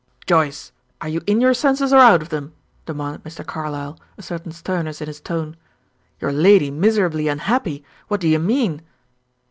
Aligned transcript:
"Joyce, 0.25 0.71
are 0.99 1.07
you 1.09 1.21
in 1.27 1.39
your 1.39 1.53
senses 1.53 1.93
or 1.93 1.99
out 1.99 2.23
of 2.23 2.29
them?" 2.29 2.53
demanded 2.87 3.23
Mr. 3.23 3.45
Carlyle, 3.45 3.99
a 4.17 4.23
certain 4.23 4.51
sternness 4.51 4.99
in 4.99 5.05
his 5.05 5.21
tone. 5.21 5.55
"Your 6.19 6.31
lady 6.31 6.71
miserably 6.71 7.27
unhappy! 7.27 7.85
What 8.07 8.19
do 8.21 8.27
you 8.27 8.39
mean?" 8.39 8.81